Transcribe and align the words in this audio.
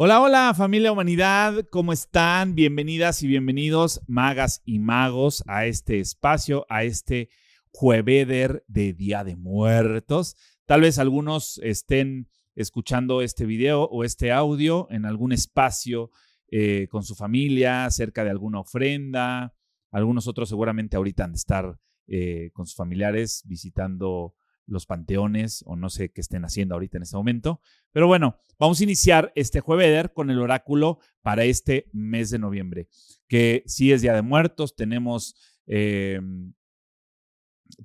Hola, 0.00 0.20
hola 0.22 0.54
familia 0.54 0.92
humanidad, 0.92 1.66
¿cómo 1.72 1.92
están? 1.92 2.54
Bienvenidas 2.54 3.20
y 3.24 3.26
bienvenidos 3.26 4.00
magas 4.06 4.62
y 4.64 4.78
magos 4.78 5.42
a 5.48 5.66
este 5.66 5.98
espacio, 5.98 6.64
a 6.68 6.84
este 6.84 7.30
jueveder 7.72 8.64
de 8.68 8.92
Día 8.92 9.24
de 9.24 9.34
Muertos. 9.34 10.36
Tal 10.66 10.82
vez 10.82 11.00
algunos 11.00 11.58
estén 11.64 12.30
escuchando 12.54 13.22
este 13.22 13.44
video 13.44 13.88
o 13.90 14.04
este 14.04 14.30
audio 14.30 14.86
en 14.92 15.04
algún 15.04 15.32
espacio 15.32 16.12
eh, 16.52 16.86
con 16.88 17.02
su 17.02 17.16
familia, 17.16 17.90
cerca 17.90 18.22
de 18.22 18.30
alguna 18.30 18.60
ofrenda. 18.60 19.52
Algunos 19.90 20.28
otros 20.28 20.48
seguramente 20.48 20.96
ahorita 20.96 21.24
han 21.24 21.32
de 21.32 21.38
estar 21.38 21.76
eh, 22.06 22.50
con 22.52 22.66
sus 22.66 22.76
familiares 22.76 23.42
visitando 23.46 24.36
los 24.68 24.86
panteones 24.86 25.64
o 25.66 25.76
no 25.76 25.90
sé 25.90 26.10
qué 26.10 26.20
estén 26.20 26.44
haciendo 26.44 26.74
ahorita 26.74 26.98
en 26.98 27.02
este 27.02 27.16
momento. 27.16 27.60
Pero 27.92 28.06
bueno, 28.06 28.38
vamos 28.58 28.80
a 28.80 28.84
iniciar 28.84 29.32
este 29.34 29.60
jueves 29.60 30.10
con 30.14 30.30
el 30.30 30.38
oráculo 30.38 30.98
para 31.22 31.44
este 31.44 31.88
mes 31.92 32.30
de 32.30 32.38
noviembre, 32.38 32.88
que 33.26 33.62
sí 33.66 33.92
es 33.92 34.02
Día 34.02 34.14
de 34.14 34.22
Muertos, 34.22 34.76
tenemos, 34.76 35.34
em, 35.66 36.52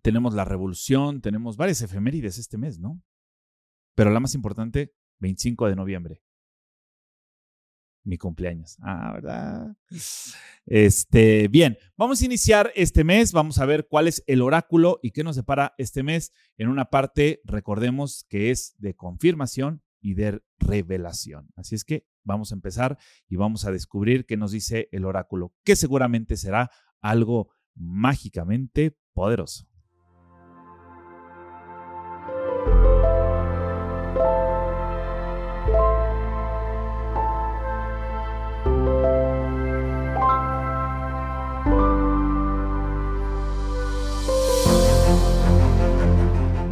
tenemos 0.02 0.34
la 0.34 0.45
revolución, 0.45 1.22
tenemos 1.22 1.58
varias 1.58 1.81
efemérides 1.81 2.38
este 2.38 2.58
mes, 2.58 2.80
¿no? 2.80 3.02
Pero 3.95 4.11
la 4.11 4.20
más 4.20 4.36
importante, 4.36 4.94
25 5.20 5.67
de 5.67 5.75
noviembre 5.75 6.22
mi 8.03 8.17
cumpleaños. 8.17 8.77
Ah, 8.81 9.12
¿verdad? 9.13 9.75
Este, 10.66 11.48
bien, 11.48 11.77
vamos 11.98 12.21
a 12.21 12.25
iniciar 12.25 12.71
este 12.75 13.03
mes, 13.03 13.31
vamos 13.31 13.59
a 13.59 13.66
ver 13.66 13.88
cuál 13.88 14.07
es 14.07 14.23
el 14.27 14.41
oráculo 14.41 14.99
y 15.02 15.11
qué 15.11 15.23
nos 15.23 15.35
separa 15.35 15.73
este 15.77 16.03
mes. 16.03 16.31
En 16.58 16.70
una 16.70 16.85
parte, 16.85 17.41
recordemos 17.44 18.25
que 18.30 18.52
es 18.52 18.75
de 18.77 18.95
confirmación 18.95 19.81
y 20.02 20.13
de 20.16 20.41
revelación. 20.59 21.49
Así 21.55 21.75
es 21.75 21.84
que 21.84 22.05
vamos 22.23 22.52
a 22.52 22.55
empezar 22.55 22.97
y 23.27 23.35
vamos 23.35 23.66
a 23.66 23.71
descubrir 23.71 24.25
qué 24.25 24.38
nos 24.38 24.52
dice 24.52 24.89
el 24.91 25.05
oráculo, 25.05 25.53
que 25.63 25.75
seguramente 25.75 26.38
será 26.38 26.72
algo 27.02 27.50
mágicamente 27.75 28.97
poderoso. 29.13 29.67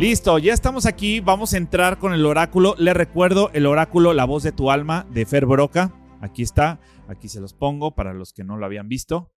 Listo, 0.02 0.39
ya 0.39 0.55
estamos 0.55 0.88
aquí. 0.88 1.19
Vamos 1.19 1.53
a 1.53 1.57
entrar 1.57 1.99
con 1.99 2.11
el 2.11 2.25
oráculo. 2.25 2.73
Les 2.80 2.95
recuerdo 2.95 3.52
el 3.53 3.67
oráculo 3.67 4.13
La 4.13 4.25
voz 4.25 4.41
de 4.41 4.52
tu 4.52 4.71
alma 4.71 5.05
de 5.11 5.27
Fer 5.27 5.45
Broca. 5.45 5.94
Aquí 6.21 6.41
está. 6.41 6.81
Aquí 7.07 7.30
se 7.30 7.39
los 7.39 7.53
pongo 7.53 7.94
para 7.94 8.11
los 8.11 8.33
que 8.33 8.44
no 8.44 8.57
lo 8.57 8.66
habían 8.66 8.89
visto. 8.89 9.31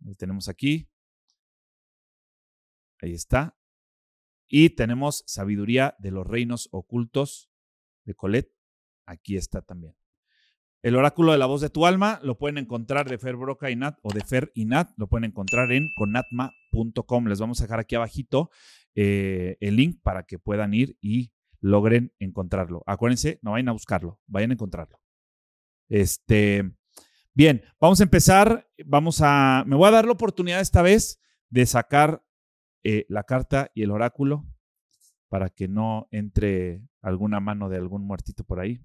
Lo 0.00 0.16
tenemos 0.16 0.48
aquí. 0.48 0.90
Ahí 3.00 3.12
está. 3.12 3.56
Y 4.48 4.70
tenemos 4.70 5.22
Sabiduría 5.28 5.94
de 6.00 6.10
los 6.10 6.26
Reinos 6.26 6.68
Ocultos 6.72 7.48
de 8.02 8.14
Colette. 8.16 8.52
Aquí 9.06 9.36
está 9.36 9.62
también. 9.62 9.94
El 10.82 10.96
oráculo 10.96 11.30
de 11.30 11.38
la 11.38 11.46
voz 11.46 11.60
de 11.60 11.70
tu 11.70 11.86
alma 11.86 12.18
lo 12.24 12.38
pueden 12.38 12.58
encontrar 12.58 13.08
de 13.08 13.18
Fer 13.18 13.36
Broca 13.36 13.70
y 13.70 13.76
Nat 13.76 14.00
o 14.02 14.12
de 14.12 14.24
Fer 14.24 14.50
y 14.52 14.64
Nat. 14.64 14.90
Lo 14.96 15.06
pueden 15.06 15.26
encontrar 15.26 15.70
en 15.70 15.92
conatma.com. 15.96 17.26
Les 17.28 17.38
vamos 17.38 17.60
a 17.60 17.64
dejar 17.64 17.78
aquí 17.78 17.94
abajito 17.94 18.50
eh, 18.94 19.56
el 19.60 19.76
link 19.76 20.00
para 20.02 20.24
que 20.24 20.38
puedan 20.38 20.74
ir 20.74 20.96
y 21.00 21.32
logren 21.60 22.12
encontrarlo. 22.18 22.82
Acuérdense, 22.86 23.38
no 23.42 23.52
vayan 23.52 23.68
a 23.68 23.72
buscarlo, 23.72 24.20
vayan 24.26 24.50
a 24.50 24.54
encontrarlo. 24.54 25.00
Este, 25.88 26.72
bien, 27.34 27.62
vamos 27.80 28.00
a 28.00 28.04
empezar. 28.04 28.68
Vamos 28.84 29.20
a, 29.22 29.64
me 29.66 29.76
voy 29.76 29.88
a 29.88 29.92
dar 29.92 30.06
la 30.06 30.12
oportunidad 30.12 30.60
esta 30.60 30.82
vez 30.82 31.20
de 31.50 31.66
sacar 31.66 32.24
eh, 32.82 33.04
la 33.08 33.24
carta 33.24 33.70
y 33.74 33.82
el 33.82 33.90
oráculo 33.90 34.46
para 35.28 35.50
que 35.50 35.68
no 35.68 36.08
entre 36.10 36.82
alguna 37.02 37.40
mano 37.40 37.68
de 37.68 37.76
algún 37.76 38.06
muertito 38.06 38.44
por 38.44 38.60
ahí. 38.60 38.80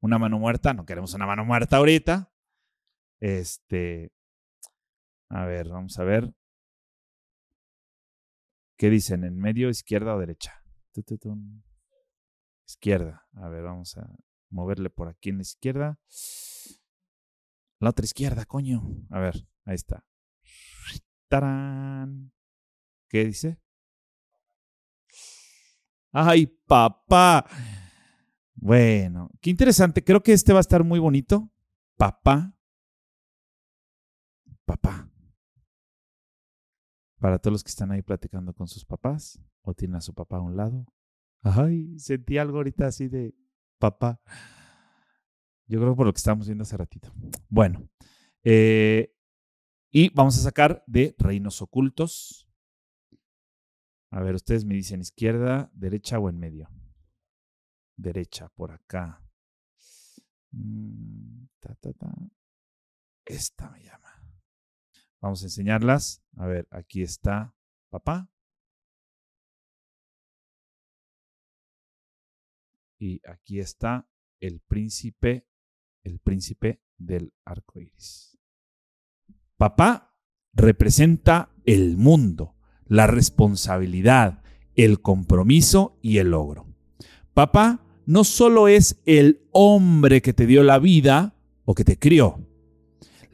Una 0.00 0.18
mano 0.18 0.38
muerta, 0.38 0.74
no 0.74 0.84
queremos 0.84 1.14
una 1.14 1.26
mano 1.26 1.44
muerta 1.44 1.78
ahorita. 1.78 2.30
Este, 3.20 4.12
a 5.30 5.46
ver, 5.46 5.68
vamos 5.68 5.98
a 5.98 6.04
ver. 6.04 6.34
¿Qué 8.76 8.90
dicen? 8.90 9.24
¿En 9.24 9.36
medio, 9.36 9.68
izquierda 9.68 10.14
o 10.14 10.18
derecha? 10.18 10.64
Izquierda. 12.66 13.26
A 13.34 13.48
ver, 13.48 13.62
vamos 13.62 13.96
a 13.96 14.08
moverle 14.50 14.90
por 14.90 15.08
aquí 15.08 15.30
en 15.30 15.36
la 15.36 15.42
izquierda. 15.42 15.98
La 17.78 17.90
otra 17.90 18.04
izquierda, 18.04 18.44
coño. 18.46 18.82
A 19.10 19.20
ver, 19.20 19.46
ahí 19.64 19.74
está. 19.74 20.04
¡Tarán! 21.28 22.32
¿Qué 23.08 23.24
dice? 23.24 23.60
¡Ay, 26.10 26.46
papá! 26.46 27.46
Bueno, 28.54 29.30
qué 29.40 29.50
interesante. 29.50 30.02
Creo 30.02 30.22
que 30.22 30.32
este 30.32 30.52
va 30.52 30.58
a 30.58 30.60
estar 30.60 30.84
muy 30.84 30.98
bonito. 30.98 31.50
Papá. 31.96 32.56
Papá 34.64 35.13
para 37.24 37.38
todos 37.38 37.52
los 37.52 37.64
que 37.64 37.70
están 37.70 37.90
ahí 37.90 38.02
platicando 38.02 38.52
con 38.52 38.68
sus 38.68 38.84
papás 38.84 39.40
o 39.62 39.72
tienen 39.72 39.96
a 39.96 40.02
su 40.02 40.12
papá 40.12 40.36
a 40.36 40.42
un 40.42 40.58
lado. 40.58 40.84
Ay, 41.40 41.98
sentí 41.98 42.36
algo 42.36 42.58
ahorita 42.58 42.86
así 42.86 43.08
de 43.08 43.34
papá. 43.78 44.20
Yo 45.66 45.80
creo 45.80 45.96
por 45.96 46.04
lo 46.04 46.12
que 46.12 46.18
estábamos 46.18 46.48
viendo 46.48 46.64
hace 46.64 46.76
ratito. 46.76 47.10
Bueno, 47.48 47.88
eh, 48.42 49.16
y 49.90 50.10
vamos 50.10 50.36
a 50.36 50.42
sacar 50.42 50.84
de 50.86 51.14
reinos 51.16 51.62
ocultos. 51.62 52.46
A 54.10 54.20
ver, 54.20 54.34
ustedes 54.34 54.66
me 54.66 54.74
dicen 54.74 55.00
izquierda, 55.00 55.70
derecha 55.72 56.18
o 56.18 56.28
en 56.28 56.38
medio. 56.38 56.68
Derecha, 57.96 58.50
por 58.50 58.70
acá. 58.70 59.24
Mm, 60.50 61.46
Esta 63.24 63.70
me 63.70 63.82
llama. 63.82 64.13
Vamos 65.24 65.40
a 65.40 65.46
enseñarlas. 65.46 66.22
A 66.36 66.46
ver, 66.46 66.68
aquí 66.70 67.00
está 67.00 67.54
papá. 67.88 68.30
Y 72.98 73.22
aquí 73.26 73.58
está 73.58 74.06
el 74.38 74.60
príncipe, 74.60 75.48
el 76.02 76.18
príncipe 76.18 76.82
del 76.98 77.32
arco 77.46 77.80
iris. 77.80 78.38
Papá 79.56 80.14
representa 80.52 81.48
el 81.64 81.96
mundo, 81.96 82.58
la 82.84 83.06
responsabilidad, 83.06 84.42
el 84.74 85.00
compromiso 85.00 85.98
y 86.02 86.18
el 86.18 86.32
logro. 86.32 86.66
Papá 87.32 87.82
no 88.04 88.24
solo 88.24 88.68
es 88.68 89.00
el 89.06 89.48
hombre 89.52 90.20
que 90.20 90.34
te 90.34 90.44
dio 90.44 90.62
la 90.62 90.78
vida 90.78 91.34
o 91.64 91.74
que 91.74 91.84
te 91.84 91.98
crió, 91.98 92.46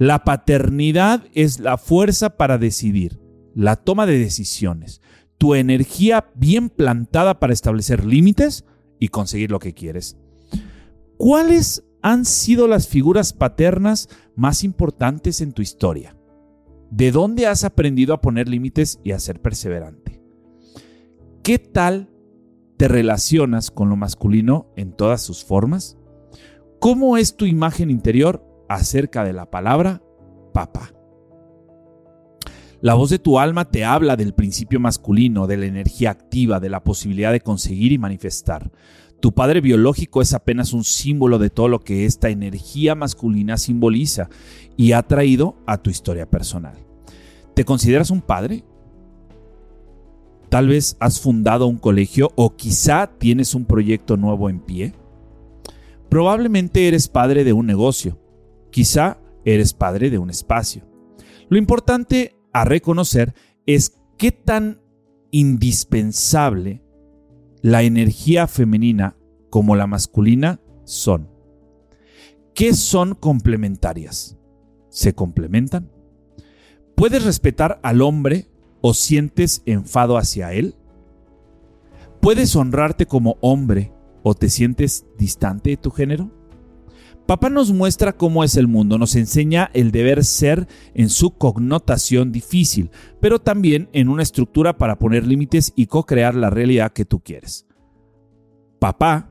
la 0.01 0.25
paternidad 0.25 1.25
es 1.35 1.61
la 1.61 1.77
fuerza 1.77 2.39
para 2.39 2.57
decidir, 2.57 3.21
la 3.55 3.77
toma 3.77 4.07
de 4.07 4.19
decisiones, 4.19 5.03
tu 5.37 5.55
energía 5.55 6.31
bien 6.35 6.71
plantada 6.71 7.39
para 7.39 7.53
establecer 7.53 8.07
límites 8.07 8.65
y 8.99 9.09
conseguir 9.09 9.51
lo 9.51 9.59
que 9.59 9.75
quieres. 9.75 10.17
¿Cuáles 11.19 11.85
han 12.01 12.25
sido 12.25 12.67
las 12.67 12.89
figuras 12.89 13.35
paternas 13.35 14.09
más 14.35 14.65
importantes 14.65 15.43
en 15.43 15.53
tu 15.53 15.61
historia? 15.61 16.17
¿De 16.91 17.13
dónde 17.13 17.47
has 17.47 17.65
aprendido 17.65 18.15
a 18.15 18.23
poner 18.23 18.49
límites 18.49 19.01
y 19.05 19.13
a 19.13 19.21
ser 19.21 19.43
perseverante? 19.43 20.23
¿Qué 21.43 21.59
tal 21.59 22.09
te 22.79 22.89
relacionas 22.89 23.71
con 23.71 23.91
lo 23.91 23.97
masculino 23.97 24.73
en 24.77 24.93
todas 24.93 25.21
sus 25.21 25.45
formas? 25.45 25.99
¿Cómo 26.79 27.19
es 27.19 27.37
tu 27.37 27.45
imagen 27.45 27.91
interior 27.91 28.50
acerca 28.71 29.25
de 29.25 29.33
la 29.33 29.51
palabra 29.51 30.01
Papa. 30.55 30.93
La 32.81 32.95
voz 32.95 33.11
de 33.11 33.19
tu 33.19 33.39
alma 33.39 33.69
te 33.69 33.85
habla 33.85 34.17
del 34.17 34.33
principio 34.33 34.79
masculino, 34.79 35.49
de 35.49 35.57
la 35.57 35.67
energía 35.67 36.11
activa, 36.11 36.61
de 36.61 36.71
la 36.71 36.83
posibilidad 36.83 37.33
de 37.33 37.41
conseguir 37.41 37.93
y 37.93 37.99
manifestar. 37.99 38.71
Tu 39.19 39.33
padre 39.33 39.61
biológico 39.61 40.23
es 40.23 40.33
apenas 40.33 40.73
un 40.73 40.85
símbolo 40.85 41.39
de 41.39 41.51
todo 41.51 41.69
lo 41.69 41.81
que 41.81 42.07
esta 42.07 42.31
energía 42.31 42.95
masculina 42.95 43.59
simboliza 43.59 44.31
y 44.77 44.93
ha 44.93 45.03
traído 45.03 45.57
a 45.67 45.77
tu 45.77 45.91
historia 45.91 46.31
personal. 46.31 46.79
¿Te 47.55 47.65
consideras 47.65 48.11
un 48.11 48.23
padre? 48.23 48.65
Tal 50.49 50.69
vez 50.69 50.97
has 51.01 51.21
fundado 51.21 51.67
un 51.67 51.77
colegio 51.77 52.31
o 52.37 52.57
quizá 52.57 53.11
tienes 53.19 53.55
un 53.55 53.65
proyecto 53.65 54.17
nuevo 54.17 54.49
en 54.49 54.61
pie. 54.61 54.95
Probablemente 56.09 56.87
eres 56.87 57.09
padre 57.09 57.45
de 57.45 57.53
un 57.53 57.67
negocio 57.67 58.17
Quizá 58.71 59.19
eres 59.45 59.75
padre 59.75 60.11
de 60.11 60.19
un 60.19 60.31
espacio. 60.31 60.85
Lo 61.49 61.59
importante 61.59 62.37
a 62.53 62.65
reconocer 62.65 63.35
es 63.67 64.01
qué 64.19 64.33
tan 64.33 64.81
indispensable 65.31 66.83
la 67.63 67.83
energía 67.83 68.47
femenina 68.47 69.17
como 69.51 69.77
la 69.77 69.87
masculina 69.87 70.61
son. 70.85 71.29
¿Qué 72.55 72.75
son 72.75 73.15
complementarias? 73.15 74.39
¿Se 74.89 75.15
complementan? 75.15 75.91
¿Puedes 76.95 77.25
respetar 77.25 77.81
al 77.83 78.03
hombre 78.03 78.49
o 78.81 78.95
sientes 78.95 79.63
enfado 79.67 80.19
hacia 80.19 80.53
él? 80.53 80.75
¿Puedes 82.21 82.55
honrarte 82.57 83.07
como 83.07 83.39
hombre 83.41 83.93
o 84.23 84.35
te 84.35 84.51
sientes 84.51 85.07
distante 85.17 85.71
de 85.71 85.77
tu 85.77 85.91
género? 85.91 86.31
Papá 87.27 87.49
nos 87.49 87.73
muestra 87.73 88.13
cómo 88.13 88.43
es 88.43 88.57
el 88.57 88.67
mundo, 88.67 88.99
nos 88.99 89.15
enseña 89.15 89.71
el 89.73 89.93
deber 89.93 90.25
ser 90.25 90.67
en 90.95 91.09
su 91.09 91.31
connotación 91.31 92.33
difícil, 92.33 92.91
pero 93.21 93.39
también 93.39 93.89
en 93.93 94.09
una 94.09 94.25
estructura 94.25 94.77
para 94.77 94.99
poner 94.99 95.27
límites 95.27 95.73
y 95.77 95.87
co-crear 95.87 96.35
la 96.35 96.51
realidad 96.51 96.93
que 96.93 97.05
tú 97.05 97.21
quieres. 97.21 97.67
Papá, 98.81 99.31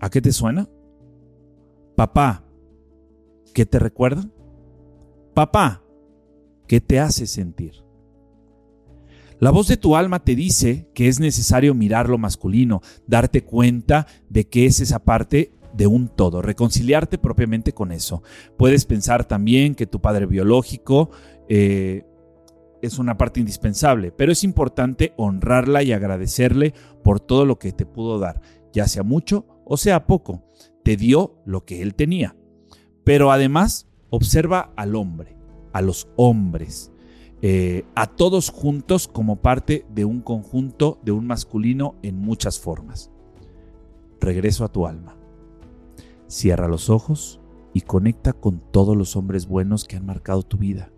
¿a 0.00 0.10
qué 0.10 0.20
te 0.20 0.30
suena? 0.32 0.68
Papá, 1.96 2.44
¿qué 3.52 3.66
te 3.66 3.80
recuerda? 3.80 4.22
Papá, 5.34 5.82
¿qué 6.68 6.80
te 6.80 7.00
hace 7.00 7.26
sentir? 7.26 7.88
La 9.40 9.50
voz 9.50 9.68
de 9.68 9.76
tu 9.76 9.94
alma 9.94 10.24
te 10.24 10.34
dice 10.34 10.88
que 10.94 11.08
es 11.08 11.20
necesario 11.20 11.72
mirar 11.72 12.08
lo 12.08 12.18
masculino, 12.18 12.82
darte 13.06 13.44
cuenta 13.44 14.06
de 14.28 14.48
que 14.48 14.66
es 14.66 14.80
esa 14.80 15.04
parte 15.04 15.57
de 15.78 15.86
un 15.86 16.08
todo, 16.08 16.42
reconciliarte 16.42 17.18
propiamente 17.18 17.72
con 17.72 17.92
eso. 17.92 18.24
Puedes 18.56 18.84
pensar 18.84 19.24
también 19.24 19.76
que 19.76 19.86
tu 19.86 20.00
padre 20.00 20.26
biológico 20.26 21.10
eh, 21.48 22.04
es 22.82 22.98
una 22.98 23.16
parte 23.16 23.38
indispensable, 23.38 24.10
pero 24.10 24.32
es 24.32 24.42
importante 24.42 25.14
honrarla 25.16 25.84
y 25.84 25.92
agradecerle 25.92 26.74
por 27.04 27.20
todo 27.20 27.44
lo 27.44 27.60
que 27.60 27.70
te 27.70 27.86
pudo 27.86 28.18
dar, 28.18 28.40
ya 28.72 28.88
sea 28.88 29.04
mucho 29.04 29.46
o 29.64 29.76
sea 29.76 30.04
poco. 30.06 30.42
Te 30.82 30.96
dio 30.96 31.36
lo 31.44 31.64
que 31.64 31.80
él 31.80 31.94
tenía. 31.94 32.34
Pero 33.04 33.30
además, 33.30 33.86
observa 34.10 34.72
al 34.74 34.96
hombre, 34.96 35.36
a 35.72 35.80
los 35.80 36.08
hombres, 36.16 36.90
eh, 37.40 37.84
a 37.94 38.08
todos 38.08 38.50
juntos 38.50 39.06
como 39.06 39.36
parte 39.36 39.86
de 39.90 40.04
un 40.04 40.22
conjunto, 40.22 40.98
de 41.04 41.12
un 41.12 41.28
masculino 41.28 41.94
en 42.02 42.18
muchas 42.18 42.58
formas. 42.58 43.12
Regreso 44.20 44.64
a 44.64 44.72
tu 44.72 44.86
alma. 44.88 45.17
Cierra 46.28 46.68
los 46.68 46.90
ojos 46.90 47.40
y 47.72 47.80
conecta 47.80 48.34
con 48.34 48.60
todos 48.70 48.96
los 48.96 49.16
hombres 49.16 49.48
buenos 49.48 49.86
que 49.86 49.96
han 49.96 50.04
marcado 50.04 50.42
tu 50.42 50.58
vida. 50.58 50.92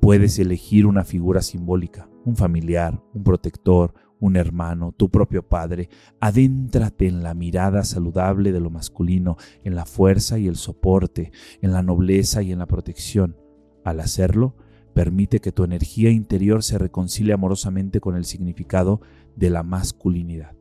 Puedes 0.00 0.38
elegir 0.38 0.86
una 0.86 1.02
figura 1.02 1.42
simbólica, 1.42 2.08
un 2.24 2.36
familiar, 2.36 3.02
un 3.14 3.24
protector, 3.24 3.94
un 4.20 4.36
hermano, 4.36 4.92
tu 4.92 5.10
propio 5.10 5.46
padre. 5.46 5.88
Adéntrate 6.20 7.08
en 7.08 7.22
la 7.22 7.34
mirada 7.34 7.82
saludable 7.82 8.52
de 8.52 8.60
lo 8.60 8.70
masculino, 8.70 9.36
en 9.64 9.74
la 9.74 9.86
fuerza 9.86 10.38
y 10.38 10.46
el 10.46 10.56
soporte, 10.56 11.32
en 11.60 11.72
la 11.72 11.82
nobleza 11.82 12.42
y 12.42 12.52
en 12.52 12.60
la 12.60 12.66
protección. 12.66 13.36
Al 13.84 13.98
hacerlo, 13.98 14.56
permite 14.94 15.40
que 15.40 15.52
tu 15.52 15.64
energía 15.64 16.10
interior 16.10 16.62
se 16.62 16.78
reconcilie 16.78 17.32
amorosamente 17.32 18.00
con 18.00 18.14
el 18.14 18.24
significado 18.24 19.00
de 19.34 19.50
la 19.50 19.64
masculinidad. 19.64 20.54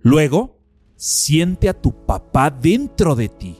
Luego, 0.00 0.57
siente 0.98 1.68
a 1.68 1.80
tu 1.80 2.04
papá 2.04 2.50
dentro 2.50 3.14
de 3.14 3.28
ti. 3.28 3.56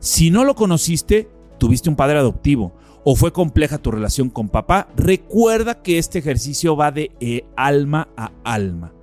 Si 0.00 0.30
no 0.30 0.44
lo 0.44 0.54
conociste, 0.54 1.30
tuviste 1.58 1.88
un 1.88 1.96
padre 1.96 2.18
adoptivo 2.18 2.72
o 3.04 3.14
fue 3.14 3.32
compleja 3.32 3.78
tu 3.78 3.90
relación 3.90 4.30
con 4.30 4.48
papá, 4.48 4.88
recuerda 4.96 5.82
que 5.82 5.98
este 5.98 6.18
ejercicio 6.18 6.74
va 6.74 6.90
de 6.90 7.12
eh, 7.20 7.44
alma 7.54 8.08
a 8.16 8.32
alma, 8.44 8.94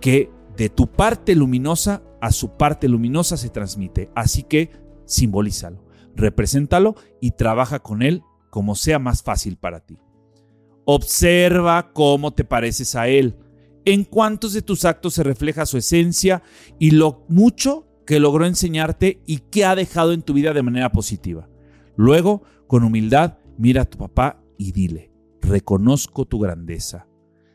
que 0.00 0.30
de 0.56 0.68
tu 0.68 0.88
parte 0.88 1.34
luminosa 1.36 2.02
a 2.20 2.32
su 2.32 2.56
parte 2.56 2.88
luminosa 2.88 3.36
se 3.36 3.50
transmite. 3.50 4.10
Así 4.16 4.42
que 4.42 4.70
simbolízalo, 5.04 5.84
represéntalo 6.16 6.96
y 7.20 7.32
trabaja 7.32 7.78
con 7.78 8.02
él 8.02 8.24
como 8.50 8.74
sea 8.74 8.98
más 8.98 9.22
fácil 9.22 9.56
para 9.56 9.80
ti. 9.80 9.96
Observa 10.84 11.92
cómo 11.92 12.32
te 12.32 12.42
pareces 12.42 12.96
a 12.96 13.06
él 13.06 13.36
en 13.86 14.04
cuántos 14.04 14.52
de 14.52 14.62
tus 14.62 14.84
actos 14.84 15.14
se 15.14 15.22
refleja 15.22 15.64
su 15.64 15.78
esencia 15.78 16.42
y 16.78 16.90
lo 16.90 17.24
mucho 17.28 17.86
que 18.04 18.20
logró 18.20 18.44
enseñarte 18.44 19.22
y 19.26 19.38
que 19.38 19.64
ha 19.64 19.74
dejado 19.74 20.12
en 20.12 20.22
tu 20.22 20.34
vida 20.34 20.52
de 20.52 20.62
manera 20.62 20.92
positiva. 20.92 21.48
Luego, 21.96 22.42
con 22.66 22.84
humildad, 22.84 23.38
mira 23.56 23.82
a 23.82 23.84
tu 23.86 23.96
papá 23.96 24.42
y 24.58 24.72
dile, 24.72 25.12
reconozco 25.40 26.26
tu 26.26 26.40
grandeza, 26.40 27.06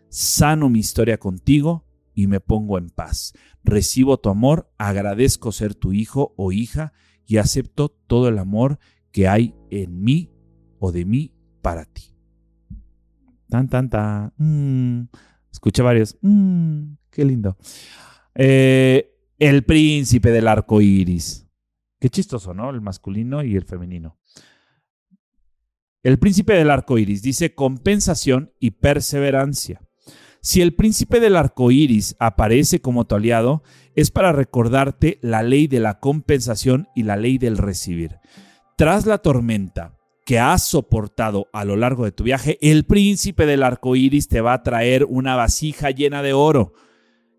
sano 0.09 0.69
mi 0.69 0.79
historia 0.79 1.17
contigo 1.19 1.85
y 2.15 2.27
me 2.27 2.39
pongo 2.39 2.77
en 2.77 2.89
paz. 2.89 3.33
Recibo 3.63 4.17
tu 4.17 4.29
amor, 4.29 4.71
agradezco 4.77 5.51
ser 5.51 5.75
tu 5.75 5.91
hijo 5.91 6.33
o 6.37 6.51
hija 6.51 6.93
y 7.25 7.37
acepto 7.37 7.89
todo 7.89 8.29
el 8.29 8.39
amor 8.39 8.79
que 9.11 9.27
hay 9.27 9.53
en 9.69 10.01
mí 10.01 10.31
o 10.79 10.91
de 10.91 11.05
mí 11.05 11.33
para 11.61 11.85
ti. 11.85 12.15
Tan, 13.49 13.67
tan, 13.67 13.89
tan. 13.89 14.33
Mm. 14.37 15.09
Escuché 15.51 15.81
varios. 15.81 16.17
Mmm, 16.21 16.93
qué 17.09 17.25
lindo. 17.25 17.57
Eh, 18.35 19.13
el 19.37 19.63
príncipe 19.63 20.31
del 20.31 20.47
arco 20.47 20.81
iris. 20.81 21.47
Qué 21.99 22.09
chistoso, 22.09 22.53
¿no? 22.53 22.69
El 22.69 22.81
masculino 22.81 23.43
y 23.43 23.55
el 23.55 23.65
femenino. 23.65 24.17
El 26.03 26.17
príncipe 26.17 26.53
del 26.53 26.71
arco 26.71 26.97
iris 26.97 27.21
dice 27.21 27.53
compensación 27.53 28.53
y 28.59 28.71
perseverancia. 28.71 29.81
Si 30.41 30.61
el 30.61 30.73
príncipe 30.73 31.19
del 31.19 31.35
arco 31.35 31.69
iris 31.69 32.15
aparece 32.17 32.81
como 32.81 33.05
tu 33.05 33.13
aliado, 33.13 33.61
es 33.95 34.09
para 34.09 34.31
recordarte 34.31 35.19
la 35.21 35.43
ley 35.43 35.67
de 35.67 35.79
la 35.79 35.99
compensación 35.99 36.87
y 36.95 37.03
la 37.03 37.17
ley 37.17 37.37
del 37.37 37.57
recibir. 37.57 38.17
Tras 38.77 39.05
la 39.05 39.19
tormenta, 39.19 39.99
que 40.25 40.39
has 40.39 40.63
soportado 40.63 41.47
a 41.51 41.65
lo 41.65 41.75
largo 41.75 42.05
de 42.05 42.11
tu 42.11 42.23
viaje, 42.23 42.57
el 42.61 42.85
príncipe 42.85 43.45
del 43.45 43.63
arco 43.63 43.95
iris 43.95 44.27
te 44.27 44.41
va 44.41 44.53
a 44.53 44.63
traer 44.63 45.05
una 45.05 45.35
vasija 45.35 45.91
llena 45.91 46.21
de 46.21 46.33
oro, 46.33 46.73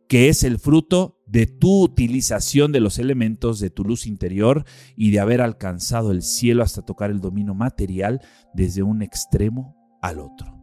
que 0.09 0.29
es 0.29 0.45
el 0.45 0.59
fruto 0.59 1.23
de 1.27 1.47
tu 1.47 1.83
utilización 1.83 2.73
de 2.73 2.81
los 2.81 2.99
elementos 2.99 3.61
de 3.61 3.71
tu 3.71 3.85
luz 3.85 4.07
interior 4.07 4.65
y 4.97 5.11
de 5.11 5.21
haber 5.21 5.41
alcanzado 5.41 6.11
el 6.11 6.23
cielo 6.23 6.63
hasta 6.63 6.83
tocar 6.83 7.11
el 7.11 7.21
dominio 7.21 7.55
material 7.55 8.21
desde 8.53 8.83
un 8.83 9.01
extremo 9.01 9.77
al 10.03 10.19
otro. 10.19 10.63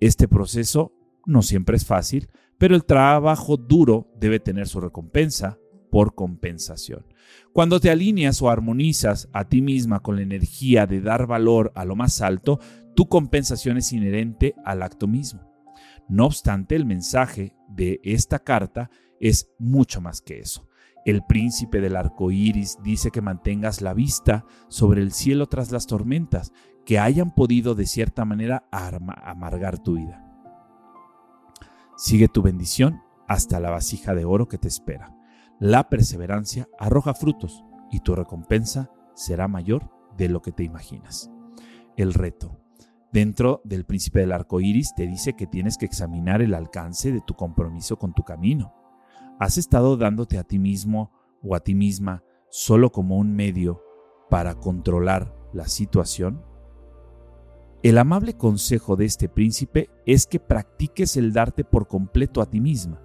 Este 0.00 0.28
proceso 0.28 0.92
no 1.26 1.42
siempre 1.42 1.76
es 1.76 1.84
fácil, 1.84 2.28
pero 2.58 2.74
el 2.74 2.84
trabajo 2.84 3.56
duro 3.56 4.10
debe 4.16 4.40
tener 4.40 4.68
su 4.68 4.80
recompensa 4.80 5.58
por 5.94 6.16
compensación. 6.16 7.06
Cuando 7.52 7.78
te 7.78 7.88
alineas 7.88 8.42
o 8.42 8.50
armonizas 8.50 9.28
a 9.32 9.44
ti 9.44 9.62
misma 9.62 10.00
con 10.00 10.16
la 10.16 10.22
energía 10.22 10.88
de 10.88 11.00
dar 11.00 11.28
valor 11.28 11.70
a 11.76 11.84
lo 11.84 11.94
más 11.94 12.20
alto, 12.20 12.58
tu 12.96 13.06
compensación 13.06 13.76
es 13.76 13.92
inherente 13.92 14.56
al 14.64 14.82
acto 14.82 15.06
mismo. 15.06 15.42
No 16.08 16.26
obstante, 16.26 16.74
el 16.74 16.84
mensaje 16.84 17.54
de 17.68 18.00
esta 18.02 18.40
carta 18.40 18.90
es 19.20 19.52
mucho 19.60 20.00
más 20.00 20.20
que 20.20 20.40
eso. 20.40 20.66
El 21.04 21.22
príncipe 21.28 21.80
del 21.80 21.94
arco 21.94 22.32
iris 22.32 22.76
dice 22.82 23.12
que 23.12 23.22
mantengas 23.22 23.80
la 23.80 23.94
vista 23.94 24.44
sobre 24.66 25.00
el 25.00 25.12
cielo 25.12 25.46
tras 25.46 25.70
las 25.70 25.86
tormentas 25.86 26.52
que 26.84 26.98
hayan 26.98 27.32
podido 27.32 27.76
de 27.76 27.86
cierta 27.86 28.24
manera 28.24 28.66
amargar 28.72 29.78
tu 29.78 29.94
vida. 29.94 30.24
Sigue 31.96 32.26
tu 32.26 32.42
bendición 32.42 33.00
hasta 33.28 33.60
la 33.60 33.70
vasija 33.70 34.16
de 34.16 34.24
oro 34.24 34.48
que 34.48 34.58
te 34.58 34.66
espera. 34.66 35.14
La 35.64 35.88
perseverancia 35.88 36.68
arroja 36.78 37.14
frutos 37.14 37.64
y 37.90 38.00
tu 38.00 38.14
recompensa 38.14 38.90
será 39.14 39.48
mayor 39.48 39.90
de 40.14 40.28
lo 40.28 40.42
que 40.42 40.52
te 40.52 40.62
imaginas. 40.62 41.30
El 41.96 42.12
reto. 42.12 42.60
Dentro 43.14 43.62
del 43.64 43.86
príncipe 43.86 44.20
del 44.20 44.32
arco 44.32 44.60
iris 44.60 44.94
te 44.94 45.06
dice 45.06 45.32
que 45.32 45.46
tienes 45.46 45.78
que 45.78 45.86
examinar 45.86 46.42
el 46.42 46.52
alcance 46.52 47.12
de 47.12 47.22
tu 47.22 47.32
compromiso 47.32 47.98
con 47.98 48.12
tu 48.12 48.24
camino. 48.24 48.74
¿Has 49.40 49.56
estado 49.56 49.96
dándote 49.96 50.36
a 50.36 50.44
ti 50.44 50.58
mismo 50.58 51.12
o 51.42 51.54
a 51.54 51.60
ti 51.60 51.74
misma 51.74 52.22
solo 52.50 52.92
como 52.92 53.16
un 53.16 53.34
medio 53.34 53.82
para 54.28 54.56
controlar 54.56 55.34
la 55.54 55.66
situación? 55.66 56.44
El 57.82 57.96
amable 57.96 58.34
consejo 58.34 58.96
de 58.96 59.06
este 59.06 59.30
príncipe 59.30 59.88
es 60.04 60.26
que 60.26 60.40
practiques 60.40 61.16
el 61.16 61.32
darte 61.32 61.64
por 61.64 61.88
completo 61.88 62.42
a 62.42 62.50
ti 62.50 62.60
misma 62.60 63.00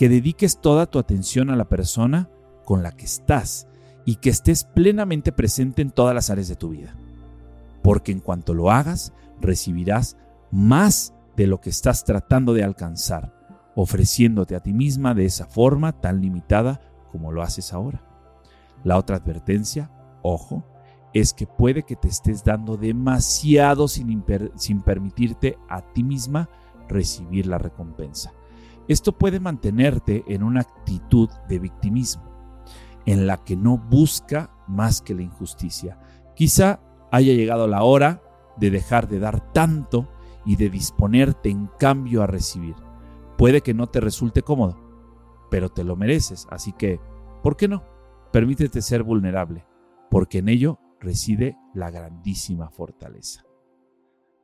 que 0.00 0.08
dediques 0.08 0.62
toda 0.62 0.86
tu 0.86 0.98
atención 0.98 1.50
a 1.50 1.56
la 1.56 1.68
persona 1.68 2.30
con 2.64 2.82
la 2.82 2.92
que 2.92 3.04
estás 3.04 3.68
y 4.06 4.16
que 4.16 4.30
estés 4.30 4.64
plenamente 4.64 5.30
presente 5.30 5.82
en 5.82 5.90
todas 5.90 6.14
las 6.14 6.30
áreas 6.30 6.48
de 6.48 6.56
tu 6.56 6.70
vida. 6.70 6.96
Porque 7.82 8.10
en 8.10 8.20
cuanto 8.20 8.54
lo 8.54 8.70
hagas, 8.70 9.12
recibirás 9.42 10.16
más 10.50 11.12
de 11.36 11.46
lo 11.46 11.60
que 11.60 11.68
estás 11.68 12.04
tratando 12.04 12.54
de 12.54 12.64
alcanzar, 12.64 13.34
ofreciéndote 13.74 14.56
a 14.56 14.60
ti 14.60 14.72
misma 14.72 15.12
de 15.12 15.26
esa 15.26 15.44
forma 15.44 15.92
tan 15.92 16.22
limitada 16.22 16.80
como 17.12 17.30
lo 17.30 17.42
haces 17.42 17.74
ahora. 17.74 18.02
La 18.84 18.96
otra 18.96 19.16
advertencia, 19.16 19.90
ojo, 20.22 20.64
es 21.12 21.34
que 21.34 21.46
puede 21.46 21.82
que 21.82 21.96
te 21.96 22.08
estés 22.08 22.42
dando 22.42 22.78
demasiado 22.78 23.86
sin, 23.86 24.24
sin 24.56 24.80
permitirte 24.80 25.58
a 25.68 25.82
ti 25.92 26.02
misma 26.02 26.48
recibir 26.88 27.46
la 27.46 27.58
recompensa. 27.58 28.32
Esto 28.90 29.16
puede 29.16 29.38
mantenerte 29.38 30.24
en 30.26 30.42
una 30.42 30.62
actitud 30.62 31.30
de 31.48 31.60
victimismo, 31.60 32.24
en 33.06 33.28
la 33.28 33.36
que 33.44 33.56
no 33.56 33.78
busca 33.78 34.50
más 34.66 35.00
que 35.00 35.14
la 35.14 35.22
injusticia. 35.22 36.00
Quizá 36.34 36.80
haya 37.12 37.32
llegado 37.32 37.68
la 37.68 37.84
hora 37.84 38.20
de 38.56 38.68
dejar 38.70 39.06
de 39.06 39.20
dar 39.20 39.52
tanto 39.52 40.08
y 40.44 40.56
de 40.56 40.70
disponerte 40.70 41.50
en 41.50 41.68
cambio 41.78 42.24
a 42.24 42.26
recibir. 42.26 42.74
Puede 43.38 43.60
que 43.60 43.74
no 43.74 43.86
te 43.86 44.00
resulte 44.00 44.42
cómodo, 44.42 44.76
pero 45.52 45.68
te 45.68 45.84
lo 45.84 45.94
mereces, 45.94 46.48
así 46.50 46.72
que, 46.72 46.98
¿por 47.44 47.56
qué 47.56 47.68
no? 47.68 47.84
Permítete 48.32 48.82
ser 48.82 49.04
vulnerable, 49.04 49.68
porque 50.10 50.38
en 50.38 50.48
ello 50.48 50.80
reside 50.98 51.56
la 51.74 51.92
grandísima 51.92 52.70
fortaleza. 52.70 53.44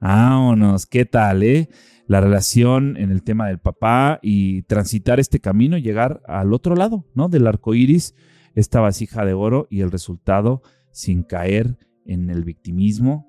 Vámonos, 0.00 0.86
¿qué 0.86 1.06
tal, 1.06 1.42
eh? 1.42 1.68
La 2.06 2.20
relación 2.20 2.96
en 2.96 3.10
el 3.10 3.22
tema 3.22 3.48
del 3.48 3.58
papá 3.58 4.18
y 4.22 4.62
transitar 4.62 5.18
este 5.18 5.40
camino 5.40 5.78
llegar 5.78 6.22
al 6.26 6.52
otro 6.52 6.76
lado, 6.76 7.06
¿no? 7.14 7.28
Del 7.28 7.46
arco 7.46 7.74
iris, 7.74 8.14
esta 8.54 8.80
vasija 8.80 9.24
de 9.24 9.32
oro 9.32 9.66
y 9.70 9.80
el 9.80 9.90
resultado 9.90 10.62
sin 10.92 11.22
caer 11.22 11.78
en 12.04 12.30
el 12.30 12.44
victimismo 12.44 13.26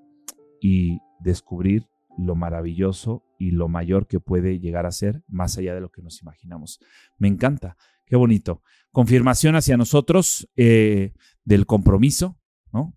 y 0.62 1.00
descubrir 1.22 1.88
lo 2.18 2.36
maravilloso 2.36 3.24
y 3.40 3.52
lo 3.52 3.68
mayor 3.68 4.08
que 4.08 4.20
puede 4.20 4.60
llegar 4.60 4.86
a 4.86 4.92
ser 4.92 5.24
más 5.28 5.58
allá 5.58 5.74
de 5.74 5.82
lo 5.82 5.90
que 5.90 6.02
nos 6.02 6.22
imaginamos. 6.22 6.80
Me 7.18 7.28
encanta, 7.28 7.78
qué 8.06 8.16
bonito. 8.16 8.62
Confirmación 8.92 9.56
hacia 9.56 9.78
nosotros 9.78 10.50
eh, 10.56 11.14
del 11.46 11.66
compromiso, 11.66 12.38
¿no? 12.74 12.96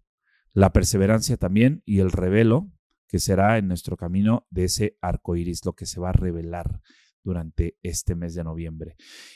La 0.52 0.72
perseverancia 0.72 1.36
también 1.36 1.82
y 1.84 2.00
el 2.00 2.10
revelo 2.10 2.70
que 3.11 3.19
será 3.19 3.59
en 3.59 3.67
nuestro 3.67 3.97
camino 3.97 4.47
de 4.50 4.64
ese 4.64 4.97
arco 5.02 5.35
iris, 5.35 5.64
lo 5.64 5.73
que 5.73 5.85
se 5.85 5.99
va 5.99 6.11
a 6.11 6.12
revelar 6.12 6.81
durante 7.25 7.76
este 7.83 8.14
mes 8.14 8.35
de 8.35 8.45
noviembre. 8.45 8.95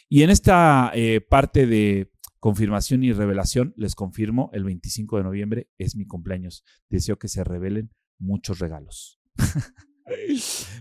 Y 0.08 0.22
en 0.22 0.30
esta 0.30 0.92
eh, 0.94 1.20
parte 1.20 1.66
de 1.66 2.12
confirmación 2.38 3.02
y 3.02 3.12
revelación, 3.12 3.74
les 3.76 3.96
confirmo, 3.96 4.48
el 4.52 4.62
25 4.62 5.16
de 5.16 5.24
noviembre 5.24 5.70
es 5.76 5.96
mi 5.96 6.06
cumpleaños. 6.06 6.62
Deseo 6.88 7.18
que 7.18 7.26
se 7.26 7.42
revelen 7.42 7.90
muchos 8.18 8.60
regalos. 8.60 9.20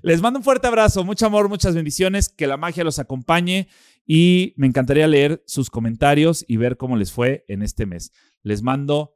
Les 0.01 0.21
mando 0.21 0.39
un 0.39 0.43
fuerte 0.43 0.67
abrazo, 0.67 1.05
mucho 1.05 1.25
amor, 1.25 1.47
muchas 1.47 1.73
bendiciones, 1.75 2.27
que 2.27 2.45
la 2.45 2.57
magia 2.57 2.83
los 2.83 2.99
acompañe 2.99 3.69
y 4.05 4.53
me 4.57 4.67
encantaría 4.67 5.07
leer 5.07 5.41
sus 5.47 5.69
comentarios 5.69 6.43
y 6.45 6.57
ver 6.57 6.75
cómo 6.75 6.97
les 6.97 7.13
fue 7.13 7.45
en 7.47 7.61
este 7.61 7.85
mes. 7.85 8.11
Les 8.41 8.61
mando 8.61 9.15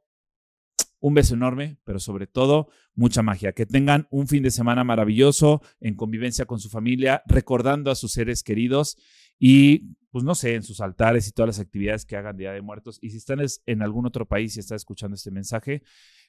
un 1.00 1.14
beso 1.14 1.34
enorme, 1.34 1.78
pero 1.84 1.98
sobre 1.98 2.26
todo 2.26 2.68
mucha 2.94 3.22
magia. 3.22 3.52
Que 3.52 3.66
tengan 3.66 4.06
un 4.10 4.26
fin 4.26 4.42
de 4.42 4.50
semana 4.50 4.84
maravilloso 4.84 5.62
en 5.80 5.94
convivencia 5.94 6.44
con 6.44 6.58
su 6.58 6.68
familia, 6.68 7.22
recordando 7.26 7.90
a 7.90 7.94
sus 7.94 8.12
seres 8.12 8.42
queridos 8.42 8.96
y, 9.38 9.94
pues 10.10 10.24
no 10.24 10.34
sé, 10.34 10.54
en 10.54 10.62
sus 10.62 10.80
altares 10.80 11.28
y 11.28 11.32
todas 11.32 11.48
las 11.48 11.60
actividades 11.60 12.04
que 12.04 12.16
hagan 12.16 12.36
Día 12.36 12.52
de 12.52 12.62
Muertos. 12.62 12.98
Y 13.00 13.10
si 13.10 13.18
están 13.18 13.38
en 13.66 13.82
algún 13.82 14.06
otro 14.06 14.26
país 14.26 14.56
y 14.56 14.60
están 14.60 14.76
escuchando 14.76 15.14
este 15.14 15.30
mensaje, 15.30 15.82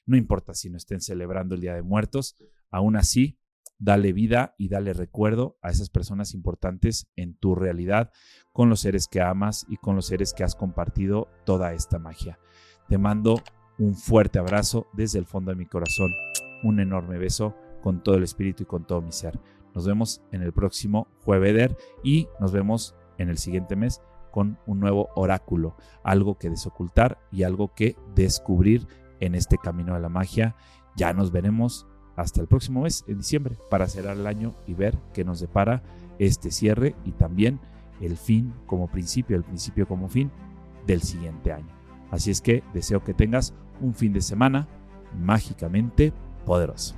no 0.06 0.16
importa 0.16 0.54
si 0.54 0.70
no 0.70 0.76
estén 0.76 1.00
celebrando 1.00 1.54
el 1.54 1.60
Día 1.60 1.74
de 1.74 1.82
Muertos, 1.82 2.36
aún 2.70 2.96
así, 2.96 3.38
dale 3.78 4.12
vida 4.12 4.54
y 4.58 4.68
dale 4.68 4.92
recuerdo 4.92 5.58
a 5.62 5.70
esas 5.70 5.88
personas 5.88 6.34
importantes 6.34 7.10
en 7.16 7.34
tu 7.34 7.54
realidad, 7.54 8.12
con 8.52 8.68
los 8.68 8.80
seres 8.80 9.08
que 9.08 9.22
amas 9.22 9.66
y 9.68 9.78
con 9.78 9.96
los 9.96 10.06
seres 10.06 10.32
que 10.34 10.44
has 10.44 10.54
compartido 10.54 11.28
toda 11.44 11.72
esta 11.72 11.98
magia. 11.98 12.38
Te 12.88 12.98
mando 12.98 13.42
un 13.80 13.94
fuerte 13.94 14.38
abrazo 14.38 14.86
desde 14.92 15.18
el 15.18 15.24
fondo 15.24 15.50
de 15.50 15.56
mi 15.56 15.64
corazón, 15.64 16.12
un 16.62 16.80
enorme 16.80 17.16
beso 17.16 17.56
con 17.82 18.02
todo 18.02 18.16
el 18.16 18.22
espíritu 18.22 18.62
y 18.62 18.66
con 18.66 18.86
todo 18.86 19.00
mi 19.00 19.10
ser. 19.10 19.40
Nos 19.74 19.86
vemos 19.86 20.20
en 20.32 20.42
el 20.42 20.52
próximo 20.52 21.08
jueves 21.24 21.74
y 22.04 22.28
nos 22.38 22.52
vemos 22.52 22.94
en 23.16 23.30
el 23.30 23.38
siguiente 23.38 23.76
mes 23.76 24.02
con 24.30 24.58
un 24.66 24.80
nuevo 24.80 25.08
oráculo, 25.16 25.76
algo 26.04 26.38
que 26.38 26.50
desocultar 26.50 27.18
y 27.32 27.42
algo 27.42 27.74
que 27.74 27.96
descubrir 28.14 28.86
en 29.18 29.34
este 29.34 29.56
camino 29.56 29.94
de 29.94 30.00
la 30.00 30.10
magia. 30.10 30.56
Ya 30.94 31.14
nos 31.14 31.32
veremos 31.32 31.86
hasta 32.16 32.42
el 32.42 32.48
próximo 32.48 32.82
mes, 32.82 33.02
en 33.08 33.18
diciembre, 33.18 33.56
para 33.70 33.88
cerrar 33.88 34.16
el 34.18 34.26
año 34.26 34.54
y 34.66 34.74
ver 34.74 34.98
qué 35.14 35.24
nos 35.24 35.40
depara 35.40 35.82
este 36.18 36.50
cierre 36.50 36.94
y 37.04 37.12
también 37.12 37.60
el 38.02 38.18
fin 38.18 38.52
como 38.66 38.90
principio, 38.90 39.38
el 39.38 39.44
principio 39.44 39.88
como 39.88 40.08
fin 40.08 40.30
del 40.86 41.00
siguiente 41.00 41.52
año. 41.52 41.79
Así 42.10 42.30
es 42.30 42.40
que 42.40 42.62
deseo 42.74 43.02
que 43.04 43.14
tengas 43.14 43.54
un 43.80 43.94
fin 43.94 44.12
de 44.12 44.20
semana 44.20 44.68
mágicamente 45.18 46.12
poderoso. 46.44 46.94